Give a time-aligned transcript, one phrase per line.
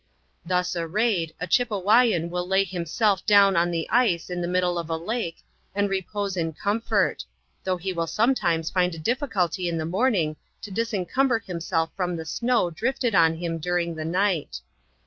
[0.43, 4.89] Thus arrayed, aChepewyari iv ill lay himself down on the ico in the middle of
[4.89, 5.43] a lake,
[5.75, 7.23] and repose in comfort;
[7.63, 12.15] though he will sometimes find a difficulty in the morning to disencum ber himself from
[12.15, 14.61] the snow drifted on him during the night.